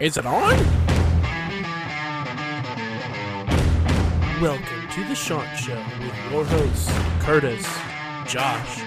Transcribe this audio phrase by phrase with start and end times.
[0.00, 0.56] Is it on?
[4.42, 7.64] Welcome to the Chant Show with your hosts, Curtis,
[8.26, 8.82] Josh,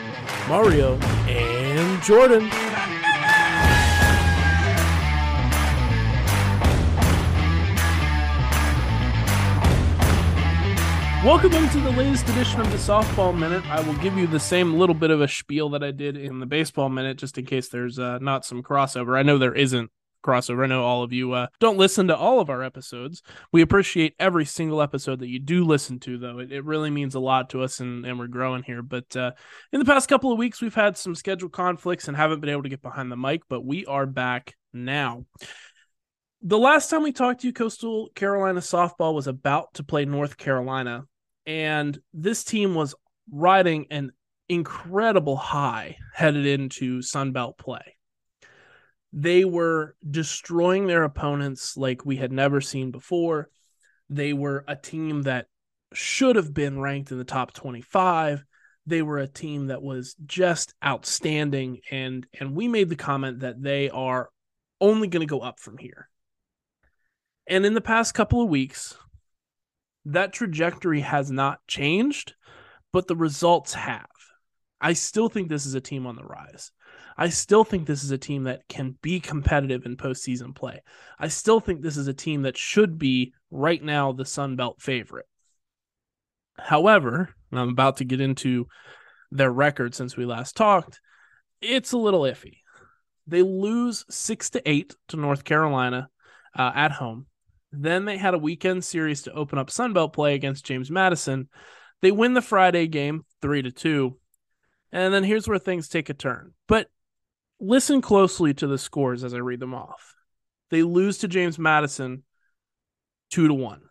[0.50, 0.98] Mario,
[1.30, 2.50] and Jordan.
[11.26, 13.66] Welcome into the latest edition of the Softball Minute.
[13.68, 16.42] I will give you the same little bit of a spiel that I did in
[16.42, 19.18] the Baseball Minute, just in case there's uh, not some crossover.
[19.18, 19.90] I know there isn't
[20.24, 20.64] crossover.
[20.64, 23.22] I know all of you uh, don't listen to all of our episodes.
[23.52, 26.40] We appreciate every single episode that you do listen to, though.
[26.40, 28.82] It, it really means a lot to us, and, and we're growing here.
[28.82, 29.32] But uh,
[29.72, 32.64] in the past couple of weeks, we've had some schedule conflicts and haven't been able
[32.64, 35.26] to get behind the mic, but we are back now.
[36.42, 40.38] The last time we talked to you, Coastal Carolina softball was about to play North
[40.38, 41.06] Carolina,
[41.46, 42.94] and this team was
[43.32, 44.12] riding an
[44.50, 47.97] incredible high headed into Sunbelt play.
[49.14, 53.50] They were destroying their opponents like we had never seen before.
[54.10, 55.48] They were a team that
[55.94, 58.44] should have been ranked in the top 25.
[58.86, 63.62] They were a team that was just outstanding and and we made the comment that
[63.62, 64.30] they are
[64.80, 66.10] only going to go up from here.
[67.48, 68.96] And in the past couple of weeks,
[70.06, 72.34] that trajectory has not changed,
[72.94, 74.08] but the results have.
[74.80, 76.72] I still think this is a team on the rise.
[77.18, 80.82] I still think this is a team that can be competitive in postseason play.
[81.18, 84.82] I still think this is a team that should be right now the Sun Belt
[84.82, 85.26] favorite.
[86.60, 88.68] However, and I'm about to get into
[89.32, 91.00] their record since we last talked,
[91.62, 92.58] it's a little iffy.
[93.26, 96.10] They lose six to eight to North Carolina
[96.58, 97.26] uh, at home.
[97.72, 101.50] Then they had a weekend series to open up Sunbelt play against James Madison.
[102.02, 104.18] They win the Friday game three to two.
[104.92, 106.54] And then here's where things take a turn.
[106.68, 106.88] But
[107.60, 110.16] listen closely to the scores as I read them off.
[110.70, 112.24] They lose to James Madison
[113.30, 113.82] two to one.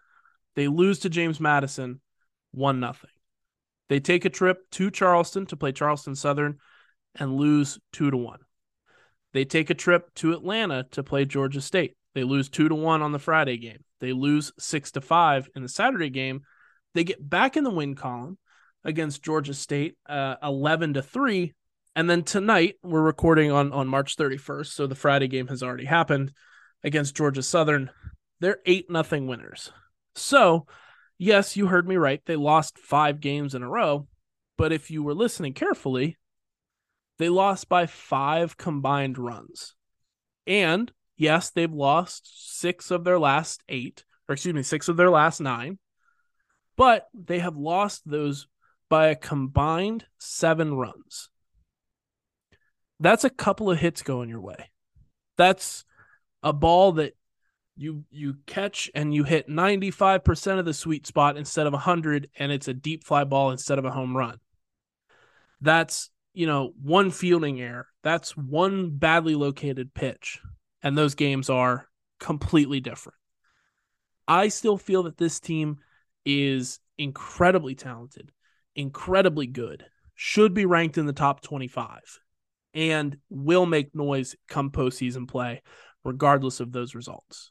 [0.55, 2.00] They lose to James Madison
[2.53, 3.11] one nothing.
[3.89, 6.59] They take a trip to Charleston to play Charleston Southern
[7.15, 8.41] and lose two to one.
[9.32, 11.97] They take a trip to Atlanta to play Georgia State.
[12.15, 13.84] They lose two to one on the Friday game.
[14.00, 16.43] They lose six to five in the Saturday game.
[16.94, 18.38] They get back in the win column
[18.84, 21.54] against Georgia State, uh, eleven to three.
[21.97, 25.87] And then tonight we're recording on on March 31st, so the Friday game has already
[25.87, 26.31] happened
[26.84, 27.91] against Georgia Southern.
[28.39, 29.73] They're eight nothing winners.
[30.15, 30.67] So,
[31.17, 32.21] yes, you heard me right.
[32.27, 34.09] They lost five games in a row,
[34.59, 36.19] but if you were listening carefully,
[37.19, 39.75] they lost by five combined runs.
[40.47, 45.11] And yes, they've lost six of their last eight, or excuse me, six of their
[45.11, 45.78] last nine,
[46.77, 48.49] but they have lost those
[48.91, 51.31] by a combined seven runs.
[53.01, 54.71] That's a couple of hits going your way.
[55.37, 55.84] That's
[56.43, 57.17] a ball that
[57.77, 62.51] you you catch and you hit 95% of the sweet spot instead of 100 and
[62.51, 64.39] it's a deep fly ball instead of a home run.
[65.61, 67.89] That's, you know, one fielding error.
[68.03, 70.41] That's one badly located pitch
[70.83, 73.19] and those games are completely different.
[74.27, 75.78] I still feel that this team
[76.25, 78.33] is incredibly talented,
[78.75, 79.84] incredibly good,
[80.15, 82.21] should be ranked in the top 25,
[82.76, 85.62] and will make noise come postseason play,
[86.04, 87.50] regardless of those results.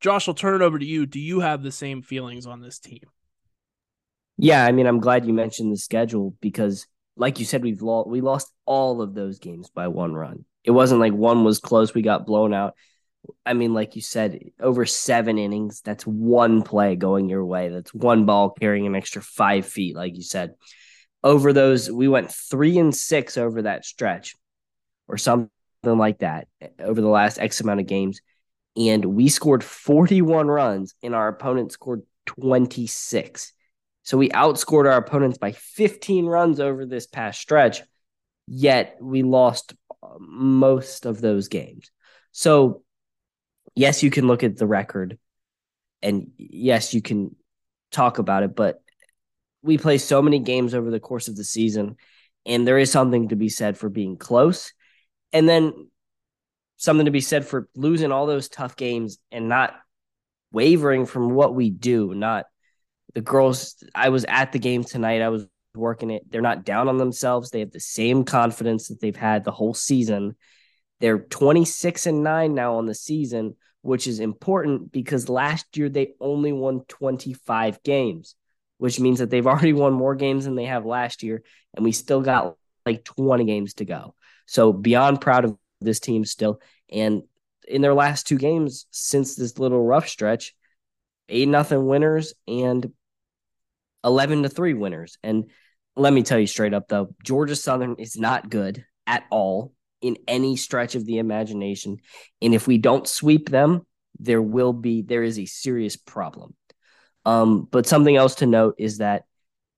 [0.00, 1.04] Josh, I'll turn it over to you.
[1.04, 3.02] Do you have the same feelings on this team?
[4.38, 6.86] Yeah, I mean, I'm glad you mentioned the schedule because,
[7.16, 10.46] like you said, we've lost we lost all of those games by one run.
[10.64, 12.74] It wasn't like one was close, we got blown out.
[13.44, 17.68] I mean, like you said, over seven innings, that's one play going your way.
[17.68, 20.54] That's one ball carrying an extra five feet, like you said.
[21.22, 24.36] Over those, we went three and six over that stretch
[25.06, 25.50] or something
[25.84, 26.48] like that
[26.78, 28.20] over the last X amount of games.
[28.76, 33.52] And we scored 41 runs, and our opponent scored 26.
[34.02, 37.82] So we outscored our opponents by 15 runs over this past stretch,
[38.46, 39.74] yet we lost
[40.18, 41.90] most of those games.
[42.32, 42.82] So,
[43.74, 45.18] yes, you can look at the record
[46.02, 47.34] and yes, you can
[47.90, 48.79] talk about it, but
[49.62, 51.96] we play so many games over the course of the season,
[52.46, 54.72] and there is something to be said for being close.
[55.32, 55.88] And then
[56.76, 59.74] something to be said for losing all those tough games and not
[60.50, 62.14] wavering from what we do.
[62.14, 62.46] Not
[63.14, 65.22] the girls, I was at the game tonight.
[65.22, 66.30] I was working it.
[66.30, 67.50] They're not down on themselves.
[67.50, 70.36] They have the same confidence that they've had the whole season.
[71.00, 76.14] They're 26 and 9 now on the season, which is important because last year they
[76.20, 78.34] only won 25 games,
[78.80, 81.42] which means that they've already won more games than they have last year.
[81.74, 82.56] And we still got
[82.86, 84.14] like 20 games to go.
[84.46, 86.60] So beyond proud of this team still.
[86.90, 87.22] And
[87.68, 90.54] in their last two games since this little rough stretch,
[91.28, 92.90] eight nothing winners and
[94.02, 95.18] eleven to three winners.
[95.22, 95.50] And
[95.94, 100.16] let me tell you straight up though, Georgia Southern is not good at all in
[100.26, 101.98] any stretch of the imagination.
[102.40, 103.86] And if we don't sweep them,
[104.18, 106.54] there will be there is a serious problem.
[107.30, 109.24] Um, but something else to note is that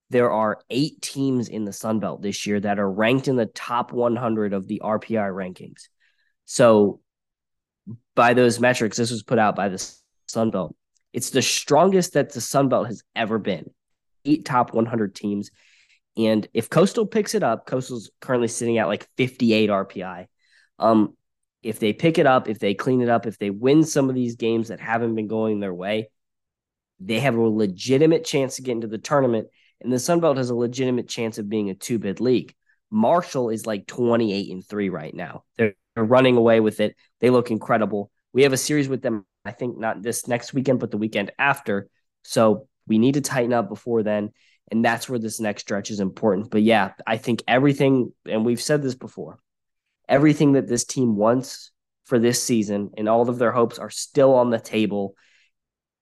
[0.09, 3.45] there are eight teams in the Sun Belt this year that are ranked in the
[3.45, 5.89] top 100 of the RPI rankings.
[6.47, 7.01] So,
[8.15, 9.95] by those metrics, this was put out by the
[10.29, 10.75] Sun Belt.
[11.13, 13.71] It's the strongest that the Sun Belt has ever been.
[14.25, 15.51] Eight top 100 teams.
[16.17, 20.27] And if Coastal picks it up, Coastal's currently sitting at like 58 RPI.
[20.79, 21.17] Um,
[21.63, 24.15] if they pick it up, if they clean it up, if they win some of
[24.15, 26.09] these games that haven't been going their way,
[27.05, 29.49] they have a legitimate chance to get into the tournament.
[29.81, 32.55] And the Sun Belt has a legitimate chance of being a two bid league.
[32.91, 35.45] Marshall is like 28 and three right now.
[35.57, 36.95] They're, they're running away with it.
[37.21, 38.11] They look incredible.
[38.33, 41.33] We have a series with them, I think not this next weekend, but the weekend
[41.39, 41.89] after.
[42.23, 44.31] So we need to tighten up before then.
[44.71, 46.51] And that's where this next stretch is important.
[46.51, 49.39] But yeah, I think everything, and we've said this before,
[50.09, 51.73] everything that this team wants
[52.05, 55.15] for this season and all of their hopes are still on the table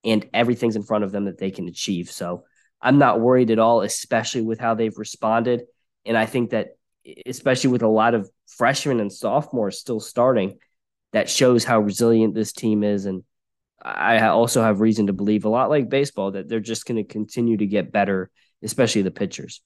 [0.03, 2.09] and everything's in front of them that they can achieve.
[2.09, 2.43] So
[2.81, 5.63] I'm not worried at all, especially with how they've responded.
[6.05, 6.77] And I think that,
[7.25, 10.57] especially with a lot of freshmen and sophomores still starting,
[11.13, 13.05] that shows how resilient this team is.
[13.05, 13.23] And
[13.81, 17.03] I also have reason to believe, a lot like baseball, that they're just going to
[17.03, 18.29] continue to get better,
[18.63, 19.61] especially the pitchers.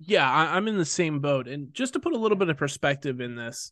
[0.00, 1.46] Yeah, I'm in the same boat.
[1.46, 3.70] And just to put a little bit of perspective in this,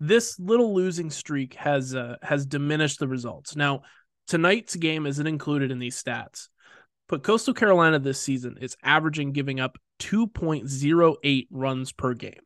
[0.00, 3.56] this little losing streak has uh, has diminished the results.
[3.56, 3.82] Now,
[4.26, 6.48] tonight's game isn't included in these stats,
[7.08, 12.40] but Coastal Carolina this season is averaging giving up 2.08 runs per game.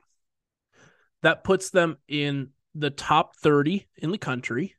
[1.23, 4.75] That puts them in the top 30 in the country,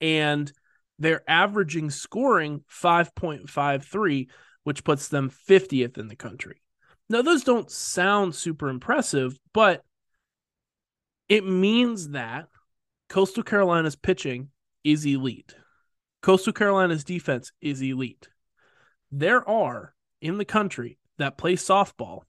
[0.00, 0.52] and
[0.98, 4.28] they're averaging scoring 5.53,
[4.64, 6.62] which puts them 50th in the country.
[7.08, 9.82] Now, those don't sound super impressive, but
[11.28, 12.48] it means that
[13.08, 14.48] Coastal Carolina's pitching
[14.84, 15.54] is elite.
[16.22, 18.28] Coastal Carolina's defense is elite.
[19.10, 22.20] There are in the country that play softball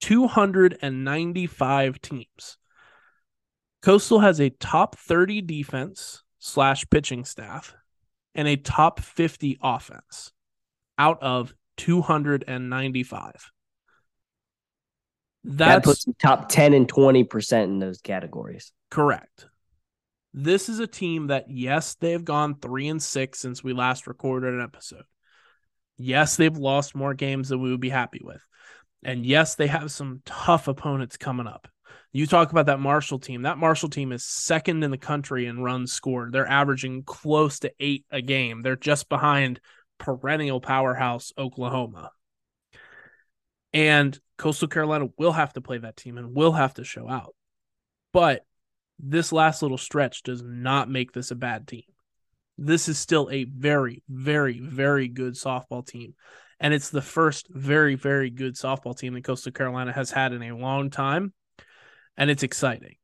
[0.00, 2.58] 295 teams.
[3.82, 7.74] Coastal has a top 30 defense slash pitching staff
[8.34, 10.32] and a top 50 offense
[10.98, 13.52] out of 295.
[15.44, 18.72] That's, that puts top 10 and 20% in those categories.
[18.90, 19.46] Correct.
[20.38, 24.52] This is a team that, yes, they've gone three and six since we last recorded
[24.52, 25.04] an episode.
[25.96, 28.46] Yes, they've lost more games than we would be happy with.
[29.02, 31.68] And yes, they have some tough opponents coming up.
[32.12, 33.42] You talk about that Marshall team.
[33.42, 36.32] That Marshall team is second in the country in runs scored.
[36.32, 38.60] They're averaging close to eight a game.
[38.60, 39.58] They're just behind
[39.96, 42.10] perennial powerhouse Oklahoma.
[43.72, 47.34] And Coastal Carolina will have to play that team and will have to show out.
[48.12, 48.44] But
[48.98, 51.82] this last little stretch does not make this a bad team.
[52.58, 56.14] This is still a very, very, very good softball team.
[56.58, 60.42] And it's the first very, very good softball team that Coastal Carolina has had in
[60.42, 61.34] a long time.
[62.16, 62.96] And it's exciting.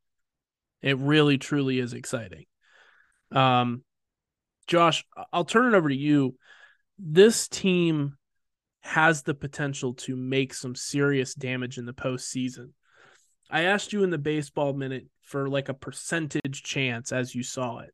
[0.81, 2.47] It really, truly is exciting.
[3.31, 3.85] Um,
[4.67, 6.37] Josh, I'll turn it over to you.
[6.99, 8.17] This team
[8.81, 12.71] has the potential to make some serious damage in the postseason.
[13.53, 17.81] I asked you in the baseball minute for like a percentage chance as you saw
[17.81, 17.91] it.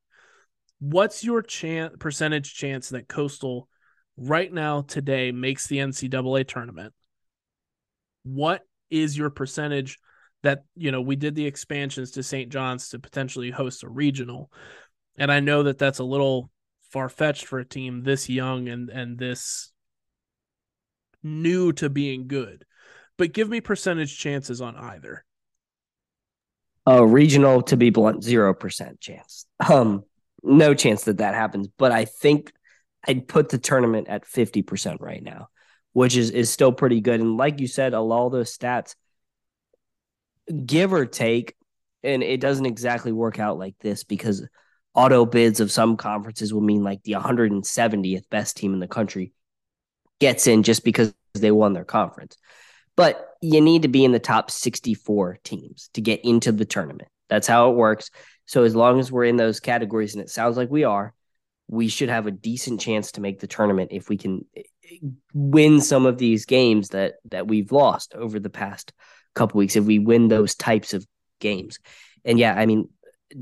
[0.79, 3.69] What's your chance percentage chance that Coastal
[4.17, 6.95] right now today makes the NCAA tournament?
[8.23, 9.99] What is your percentage
[10.45, 12.53] that you know we did the expansions to St.
[12.53, 14.53] John's to potentially host a regional,
[15.19, 16.53] and I know that that's a little
[16.91, 19.73] far fetched for a team this young and and this
[21.25, 22.65] new to being good,
[23.17, 25.25] but give me percentage chances on either.
[26.89, 29.45] A regional, to be blunt, zero percent chance.
[29.69, 30.05] Um,
[30.43, 31.69] no chance that that happens.
[31.77, 32.53] But I think
[33.07, 35.49] I'd put the tournament at fifty percent right now,
[35.93, 37.21] which is is still pretty good.
[37.21, 38.95] And like you said, all those stats,
[40.65, 41.55] give or take,
[42.03, 44.47] and it doesn't exactly work out like this because
[44.95, 49.33] auto bids of some conferences will mean like the 170th best team in the country
[50.21, 52.37] gets in just because they won their conference.
[52.97, 57.09] But you need to be in the top 64 teams to get into the tournament.
[57.29, 58.11] That's how it works.
[58.47, 61.15] So as long as we're in those categories, and it sounds like we are,
[61.69, 64.63] we should have a decent chance to make the tournament if we can eh,
[65.35, 68.93] win some of these games that that we've lost over the past
[69.35, 69.77] couple weeks.
[69.77, 71.07] If we win those types of
[71.41, 71.79] games,
[72.25, 72.89] and yeah, I mean,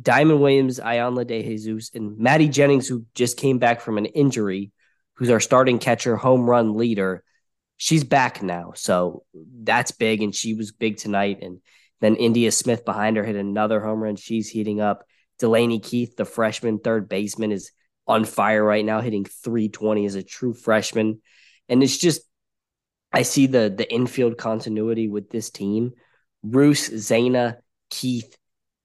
[0.03, 4.73] Diamond Williams, Iyanla De Jesus, and Maddie Jennings, who just came back from an injury,
[5.15, 7.23] who's our starting catcher, home run leader.
[7.76, 8.73] She's back now.
[8.75, 10.23] So that's big.
[10.23, 11.38] And she was big tonight.
[11.42, 11.61] And
[12.00, 14.16] then India Smith behind her hit another home run.
[14.16, 15.04] She's heating up.
[15.38, 17.71] Delaney Keith, the freshman third baseman, is
[18.06, 21.21] on fire right now, hitting 320 as a true freshman.
[21.68, 22.23] And it's just,
[23.12, 25.92] I see the the infield continuity with this team.
[26.42, 27.56] Roos, Zayna,
[27.90, 28.37] Keith,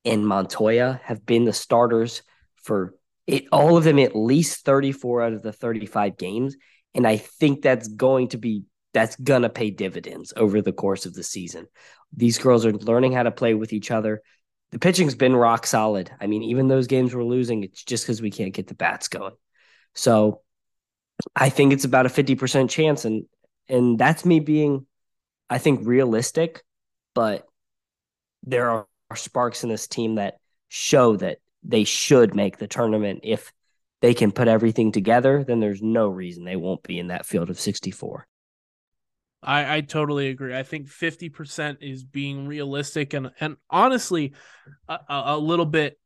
[0.04, 2.24] and Montoya have been the starters
[2.64, 2.96] for
[3.28, 6.56] it, all of them at least 34 out of the 35 games.
[6.94, 11.14] And I think that's going to be that's gonna pay dividends over the course of
[11.14, 11.68] the season.
[12.16, 14.22] These girls are learning how to play with each other.
[14.72, 16.12] The pitching's been rock solid.
[16.20, 19.08] I mean, even those games we're losing, it's just because we can't get the bats
[19.08, 19.34] going.
[19.96, 20.42] So
[21.36, 23.06] I think it's about a 50% chance.
[23.06, 23.26] And
[23.68, 24.86] and that's me being,
[25.50, 26.64] I think, realistic,
[27.14, 27.46] but
[28.44, 33.52] there are sparks in this team that show that they should make the tournament if
[34.02, 37.50] they can put everything together, then there's no reason they won't be in that field
[37.50, 38.28] of 64.
[39.44, 40.56] I, I totally agree.
[40.56, 44.34] I think 50% is being realistic and, and honestly,
[44.88, 45.98] a, a little bit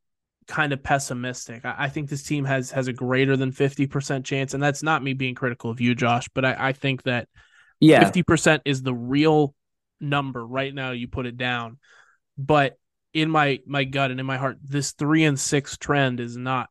[0.47, 1.65] kind of pessimistic.
[1.65, 4.53] I, I, think this team has has a greater than 50% chance.
[4.53, 7.27] And that's not me being critical of you, Josh, but I, I think that
[7.79, 8.09] yeah.
[8.09, 9.53] 50% is the real
[9.99, 10.91] number right now.
[10.91, 11.77] You put it down.
[12.37, 12.77] But
[13.13, 16.69] in my my gut and in my heart, this three and six trend is not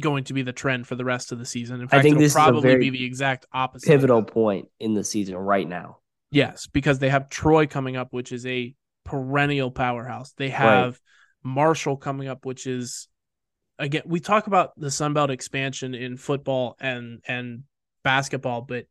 [0.00, 1.80] going to be the trend for the rest of the season.
[1.80, 3.86] In fact, I think this probably be the exact opposite.
[3.86, 5.98] Pivotal point in the season right now.
[6.30, 8.74] Yes, because they have Troy coming up, which is a
[9.04, 10.32] perennial powerhouse.
[10.32, 11.00] They have right.
[11.44, 13.08] Marshall coming up, which is
[13.78, 17.64] again we talk about the Sun Belt expansion in football and and
[18.02, 18.86] basketball, but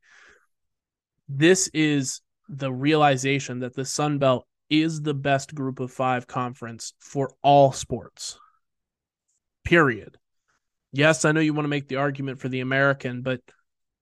[1.28, 6.94] this is the realization that the Sun Belt is the best group of 5 conference
[7.00, 8.40] for all sports.
[9.64, 10.18] Period
[10.94, 13.42] yes, I know you want to make the argument for the American, but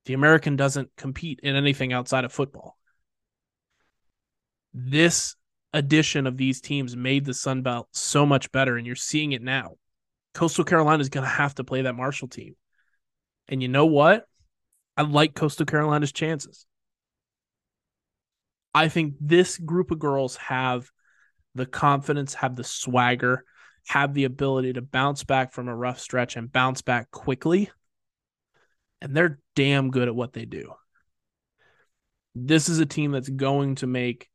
[0.06, 2.78] the American doesn't compete in anything outside of football.
[4.74, 5.36] This
[5.74, 9.42] addition of these teams made the Sun Belt so much better, and you're seeing it
[9.42, 9.76] now.
[10.34, 12.56] Coastal Carolina is going to have to play that Marshall team.
[13.48, 14.26] And you know what?
[14.96, 16.66] I like Coastal Carolina's chances.
[18.74, 20.90] I think this group of girls have
[21.56, 23.44] the confidence, have the swagger,
[23.88, 27.70] have the ability to bounce back from a rough stretch and bounce back quickly.
[29.02, 30.74] And they're damn good at what they do.
[32.36, 34.30] This is a team that's going to make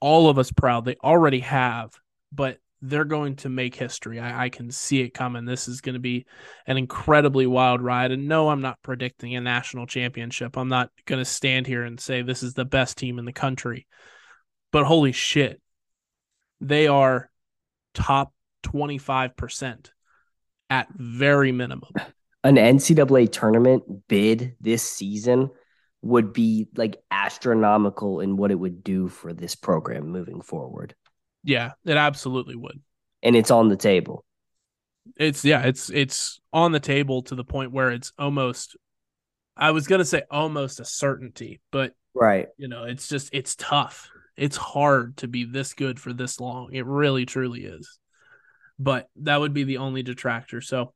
[0.00, 0.84] all of us proud.
[0.84, 1.90] They already have,
[2.32, 4.20] but they're going to make history.
[4.20, 5.44] I, I can see it coming.
[5.44, 6.26] This is going to be
[6.66, 8.10] an incredibly wild ride.
[8.10, 10.56] And no, I'm not predicting a national championship.
[10.56, 13.32] I'm not going to stand here and say this is the best team in the
[13.32, 13.86] country.
[14.72, 15.60] But holy shit,
[16.60, 17.30] they are
[17.94, 18.32] top
[18.66, 19.90] 25%
[20.70, 21.90] at very minimum.
[22.44, 25.50] An NCAA tournament bid this season
[26.02, 30.94] would be like astronomical in what it would do for this program moving forward.
[31.42, 32.80] Yeah, it absolutely would.
[33.22, 34.24] And it's on the table.
[35.16, 38.76] It's yeah, it's it's on the table to the point where it's almost
[39.56, 42.48] I was going to say almost a certainty, but right.
[42.56, 44.08] You know, it's just it's tough.
[44.36, 46.70] It's hard to be this good for this long.
[46.72, 47.98] It really truly is
[48.78, 50.60] but that would be the only detractor.
[50.60, 50.92] So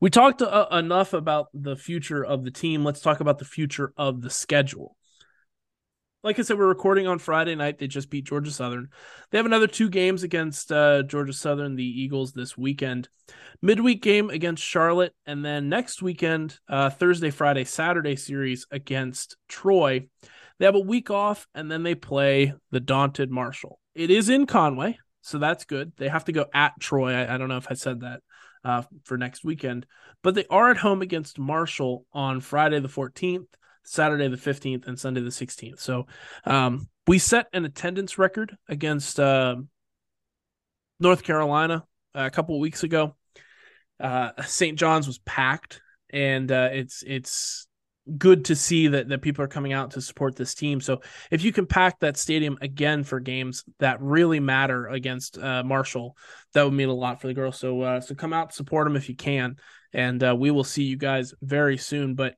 [0.00, 2.84] we talked uh, enough about the future of the team.
[2.84, 4.96] Let's talk about the future of the schedule.
[6.24, 7.78] Like I said, we're recording on Friday night.
[7.78, 8.90] They just beat Georgia Southern.
[9.30, 13.08] They have another two games against uh, Georgia Southern, the Eagles, this weekend.
[13.60, 20.06] Midweek game against Charlotte, and then next weekend, uh, Thursday, Friday, Saturday series against Troy.
[20.58, 23.80] They have a week off, and then they play the Daunted Marshall.
[23.96, 25.92] It is in Conway, so that's good.
[25.96, 27.14] They have to go at Troy.
[27.14, 28.20] I, I don't know if I said that
[28.64, 29.86] uh, for next weekend,
[30.22, 33.46] but they are at home against Marshall on Friday the 14th,
[33.84, 35.80] Saturday the 15th, and Sunday the 16th.
[35.80, 36.06] So
[36.44, 39.56] um, we set an attendance record against uh,
[41.00, 43.16] North Carolina a couple weeks ago.
[43.98, 44.78] Uh, St.
[44.78, 47.68] John's was packed, and uh, it's it's
[48.18, 50.80] good to see that, that people are coming out to support this team.
[50.80, 55.62] So if you can pack that stadium again for games that really matter against uh,
[55.62, 56.16] Marshall,
[56.52, 57.58] that would mean a lot for the girls.
[57.58, 59.56] So uh, so come out support them if you can,
[59.92, 62.14] and uh, we will see you guys very soon.
[62.14, 62.34] But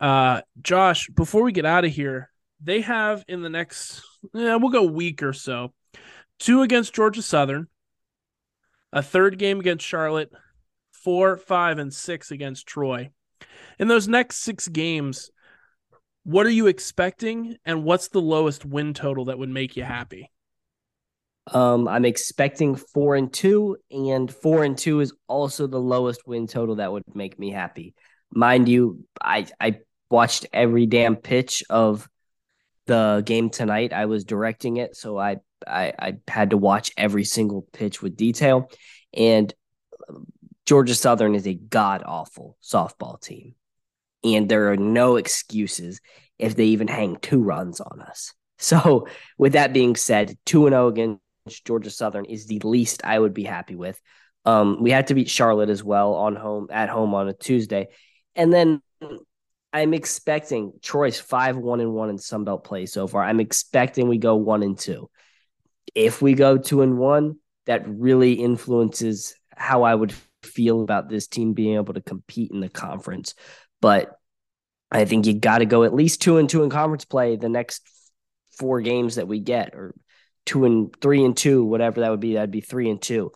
[0.00, 2.30] uh, Josh, before we get out of here,
[2.62, 5.74] they have in the next we'll go week or so,
[6.38, 7.66] two against Georgia Southern,
[8.92, 10.32] a third game against Charlotte,
[10.92, 13.10] four, five, and six against Troy
[13.78, 15.30] in those next six games,
[16.24, 20.30] what are you expecting, and what's the lowest win total that would make you happy?
[21.52, 26.46] Um, I'm expecting four and two, and four and two is also the lowest win
[26.46, 27.94] total that would make me happy.
[28.32, 32.08] Mind you, I I watched every damn pitch of
[32.86, 33.92] the game tonight.
[33.92, 35.36] I was directing it, so I
[35.66, 38.70] I, I had to watch every single pitch with detail.
[39.12, 39.52] And
[40.66, 43.54] Georgia Southern is a god awful softball team,
[44.22, 46.00] and there are no excuses
[46.38, 48.32] if they even hang two runs on us.
[48.56, 53.04] So, with that being said, two and zero oh against Georgia Southern is the least
[53.04, 54.00] I would be happy with.
[54.44, 57.88] Um, we had to beat Charlotte as well on home at home on a Tuesday,
[58.36, 58.80] and then
[59.74, 63.24] I'm expecting Troy's five one and one in Sunbelt play so far.
[63.24, 65.10] I'm expecting we go one and two.
[65.96, 71.26] If we go two and one, that really influences how I would feel about this
[71.26, 73.34] team being able to compete in the conference.
[73.80, 74.12] But
[74.90, 77.48] I think you got to go at least two and two in conference play the
[77.48, 77.82] next
[78.56, 79.94] four games that we get, or
[80.46, 82.34] two and three and two, whatever that would be.
[82.34, 83.32] That'd be three and two,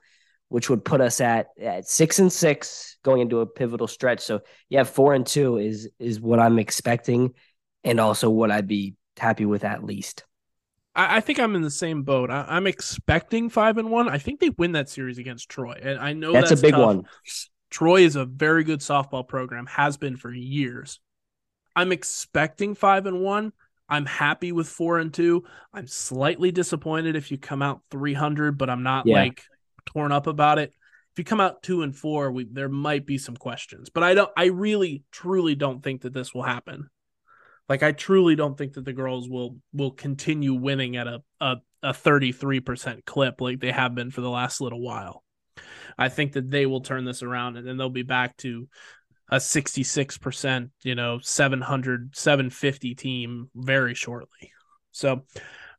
[0.48, 4.20] which would put us at at six and six going into a pivotal stretch.
[4.20, 7.34] So yeah, four and two is is what I'm expecting,
[7.82, 10.24] and also what I'd be happy with at least.
[10.98, 12.30] I, I think I'm in the same boat.
[12.30, 14.08] I, am expecting five and one.
[14.08, 16.72] I think they win that series against Troy, and I know that's, that's a big
[16.72, 16.86] tough.
[16.86, 17.04] one.
[17.70, 21.00] Troy is a very good softball program, has been for years.
[21.76, 23.52] I'm expecting five and one.
[23.88, 25.44] I'm happy with four and two.
[25.72, 29.16] I'm slightly disappointed if you come out 300, but I'm not yeah.
[29.16, 29.42] like
[29.86, 30.72] torn up about it.
[31.12, 34.14] If you come out two and four, we there might be some questions, but I
[34.14, 34.30] don't.
[34.36, 36.90] I really, truly don't think that this will happen.
[37.68, 41.56] Like I truly don't think that the girls will will continue winning at a a,
[41.82, 45.22] a 33% clip like they have been for the last little while.
[45.96, 48.68] I think that they will turn this around and then they'll be back to
[49.30, 54.52] a 66%, you know, 700 750 team very shortly.
[54.92, 55.24] So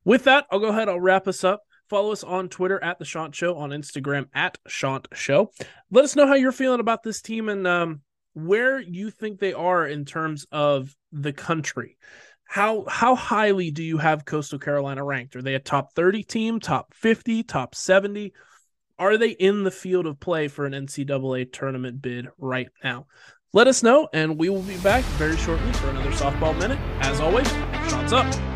[0.04, 1.64] with that, I'll go ahead, I'll wrap us up.
[1.90, 5.52] Follow us on Twitter at the Chant Show, on Instagram at Chant Show.
[5.90, 8.02] Let us know how you're feeling about this team and um,
[8.46, 11.98] where you think they are in terms of the country.
[12.44, 15.36] How how highly do you have Coastal Carolina ranked?
[15.36, 18.34] Are they a top 30 team, top 50, top 70?
[18.98, 23.06] Are they in the field of play for an NCAA tournament bid right now?
[23.54, 26.80] Let us know, and we will be back very shortly for another softball minute.
[27.02, 27.50] As always,
[27.90, 28.49] shots up.